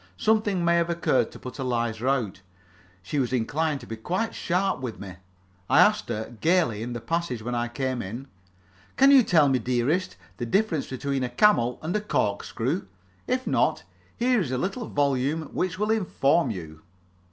Something 0.17 0.65
may 0.65 0.77
have 0.77 0.89
occurred 0.89 1.31
to 1.31 1.37
put 1.37 1.59
Eliza 1.59 2.07
out; 2.09 2.41
she 3.03 3.19
was 3.19 3.31
inclined 3.31 3.81
to 3.81 3.85
be 3.85 3.95
quite 3.95 4.33
sharp 4.33 4.79
with 4.79 4.99
me. 4.99 5.17
I 5.69 5.79
asked 5.79 6.09
her, 6.09 6.35
gaily, 6.41 6.81
in 6.81 6.93
the 6.93 6.99
passage 6.99 7.43
when 7.43 7.53
I 7.53 7.67
came 7.67 8.01
in, 8.01 8.27
"Can 8.97 9.11
you 9.11 9.21
tell 9.21 9.47
me, 9.47 9.59
dearest, 9.59 10.17
the 10.37 10.47
difference 10.47 10.87
between 10.89 11.23
a 11.23 11.29
camel 11.29 11.77
and 11.83 11.95
a 11.95 12.01
corkscrew? 12.01 12.87
If 13.27 13.45
not, 13.45 13.83
here 14.17 14.41
is 14.41 14.49
a 14.51 14.57
little 14.57 14.87
volume 14.87 15.53
which 15.53 15.77
will 15.77 15.91
inform 15.91 16.49
you." 16.49 16.81